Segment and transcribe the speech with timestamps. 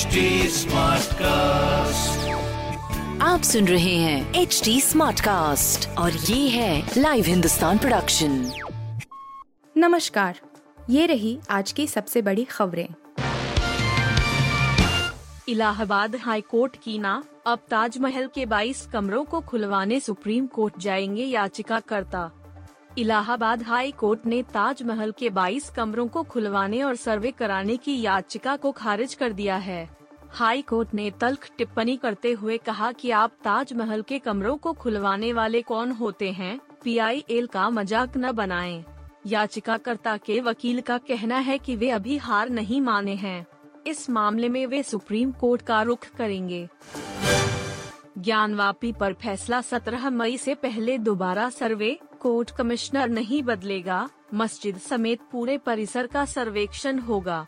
[0.00, 0.06] HD
[1.12, 2.28] cast
[3.22, 8.52] आप सुन रहे हैं एच डी स्मार्ट कास्ट और ये है लाइव हिंदुस्तान प्रोडक्शन
[9.76, 10.40] नमस्कार
[10.90, 12.88] ये रही आज की सबसे बड़ी खबरें।
[15.48, 21.24] इलाहाबाद हाई कोर्ट की ना अब ताजमहल के 22 कमरों को खुलवाने सुप्रीम कोर्ट जाएँगे
[21.24, 22.39] याचिकाकर्ता।
[23.00, 28.56] इलाहाबाद हाई कोर्ट ने ताजमहल के 22 कमरों को खुलवाने और सर्वे कराने की याचिका
[28.56, 29.88] को खारिज कर दिया है।
[30.30, 35.32] हाई कोर्ट ने तल्ख टिप्पणी करते हुए कहा कि आप ताजमहल के कमरों को खुलवाने
[35.32, 36.58] वाले कौन होते हैं?
[36.84, 38.84] पीआईएल का मज़ाक न बनाएँ।
[39.26, 43.46] याचिकाकर्ता के वकील का कहना है कि वे अभी हार नहीं माने हैं।
[43.86, 46.68] इस मामले में वे सुप्रीम कोर्ट का रुख करेंगे।
[48.18, 55.20] ज्ञानवापी पर फैसला 17 मई से पहले दोबारा सर्वे कोर्ट कमिश्नर नहीं बदलेगा, मस्जिद समेत
[55.32, 57.46] पूरे परिसर का सर्वेक्षण होगा।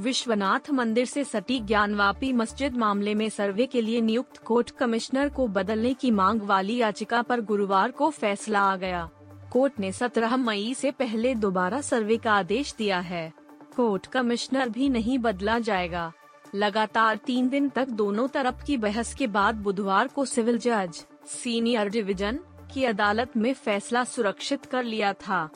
[0.00, 5.46] विश्वनाथ मंदिर से सटी ज्ञानवापी मस्जिद मामले में सर्वे के लिए नियुक्त कोर्ट कमिश्नर को
[5.46, 9.10] बदलने की मांग वाली याचिका पर गुरुवार को फैसला आ गया।
[9.52, 13.32] कोर्ट ने 17 मई से पहले दोबारा सर्वे का आदेश दिया है।
[13.76, 16.12] कोर्ट कमिश्नर भी नहीं बदला जाएगा।
[16.54, 21.88] लगातार तीन दिन तक दोनों तरफ़ की बहस के बाद बुधवार को सिविल जज, सीनियर
[21.88, 22.38] डिवीज़न
[22.74, 25.48] की अदालत में फैसला सुरक्षित कर लिया था।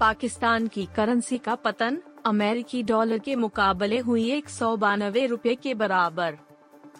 [0.00, 5.74] पाकिस्तान की करेंसी का पतन, अमेरिकी डॉलर के मुकाबले हुई एक सौ बानवे रूपए के
[5.74, 6.38] बराबर।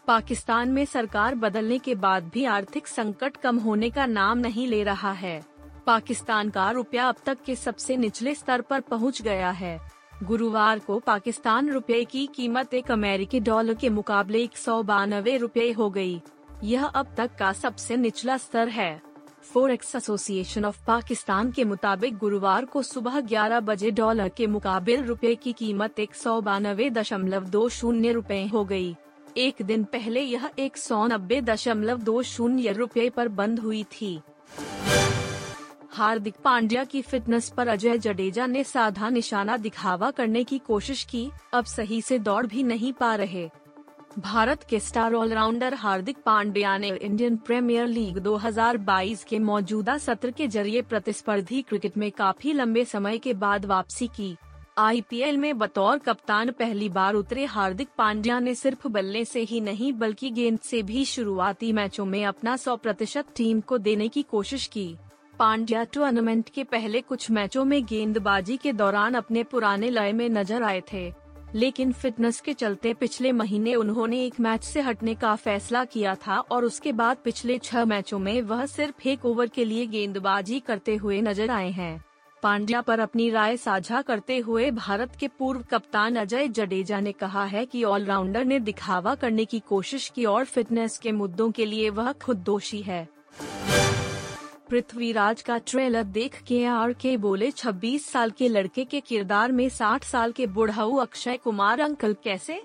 [0.07, 4.83] पाकिस्तान में सरकार बदलने के बाद भी आर्थिक संकट कम होने का नाम नहीं ले
[4.83, 5.45] रहा है।
[5.87, 9.81] पाकिस्तान का रुपया अब तक के सबसे निचले स्तर पर पहुँच गया है।
[10.23, 15.71] गुरुवार को पाकिस्तान रुपए की कीमत एक अमेरिकी डॉलर के मुकाबले एक सौ बानवे रूपए
[15.73, 16.21] हो गई।
[16.65, 19.03] यह अब तक का सबसे निचला स्तर है।
[19.43, 25.35] फोरेक्स एसोसिएशन ऑफ़ पाकिस्तान के मुताबिक गुरुवार को सुबह 11 बजे डॉलर के मुकाबले रुपए
[25.35, 28.97] की कीमत एक सौ बानवे दशमलव दो शून्य रूपए हो गई।
[29.37, 34.21] एक दिन पहले यह एक सौ नब्बे दशमलव दो शून्य रूपए पर बंद हुई थी।
[35.91, 41.31] हार्दिक पांड्या की फिटनेस पर अजय जडेजा ने साधा निशाना दिखावा करने की कोशिश की,
[41.55, 43.51] अब सही से दौड़ भी नहीं पा रहे।
[44.19, 50.49] भारत के स्टार ऑलराउंडर हार्दिक पांड्या ने इंडियन प्रीमियर लीग 2022 के मौजूदा सत्र के
[50.49, 54.37] ज़रिए प्रतिस्पर्धी क्रिकेट में काफ़ी लंबे समय के बाद वापसी की।
[54.79, 59.93] आईपीएल में बतौर कप्तान पहली बार उतरे हार्दिक पांड्या ने सिर्फ़ बल्ले से ही नहीं,
[59.93, 64.67] बल्कि गेंद से भी शुरुआती मैचों में अपना 100 प्रतिशत टीम को देने की कोशिश
[64.67, 64.95] की।
[65.39, 70.63] पांड्या टूर्नामेंट के पहले कुछ मैचों में गेंदबाजी के दौरान अपने पुराने लय में नज़र
[70.63, 71.22] आए थे।
[71.55, 76.39] लेकिन फिटनेस के चलते पिछले महीने उन्होंने एक मैच से हटने का फैसला किया था
[76.41, 80.97] और उसके बाद पिछले छह मैचों में वह सिर्फ़ एक ओवर के लिए गेंदबाजी करते
[80.97, 82.05] हुए नज़र आए हैं।
[82.43, 87.45] पांड्या पर अपनी राय साझा करते हुए भारत के पूर्व कप्तान अजय जडेजा ने कहा
[87.45, 91.91] है कि ऑलराउंडर ने दिखावा करने की कोशिश की और फिटनेस के मुद्दों के लिए
[91.91, 93.09] वह खुद दोषी है।
[94.73, 99.69] पृथ्वीराज का ट्रेलर देख के आर के बोले 26 साल के लड़के के किरदार में
[99.69, 102.63] 60 साल के बुढ़ाऊ अक्षय कुमार अंकल कैसे?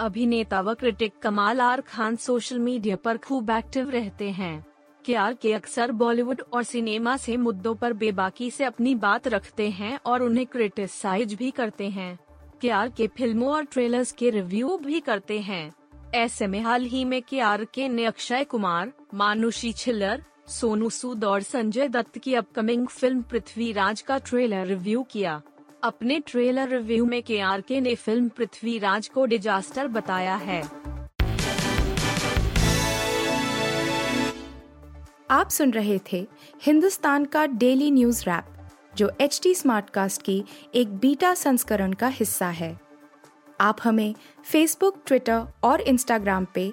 [0.00, 4.66] अभिनेता व क्रिटिक कमाल आर खान सोशल मीडिया पर खूब एक्टिव रहते हैं।
[5.04, 9.70] के आर के अक्सर बॉलीवुड और सिनेमा से मुद्दों पर बेबाकी से अपनी बात रखते
[9.70, 12.18] हैं और उन्हें क्रिटिसाइज भी करते हैं।
[12.60, 15.72] के आर के फ़िल्मों और ट्रेलर्स के रिव्यू भी करते हैं।
[16.14, 21.24] ऐसे में हाल ही में के आर के ने अक्षय कुमार, मानुषी छिल्लर सोनू सूद
[21.24, 25.40] और संजय दत्त की अपकमिंग फ़िल्म पृथ्वीराज का ट्रेलर रिव्यू किया।
[25.82, 30.62] अपने ट्रेलर रिव्यू में के आर के ने फ़िल्म पृथ्वीराज को डिजास्टर बताया है।
[35.30, 36.26] आप सुन रहे थे
[36.62, 38.44] हिंदुस्तान का डेली न्यूज़ रैप,
[38.96, 40.44] जो एच टी स्मार्टकास्ट की
[40.74, 42.78] एक बीटा संस्करण का हिस्सा है।
[43.60, 46.72] आप हमें फेसबुक ट्विटर और इंस्टाग्राम पे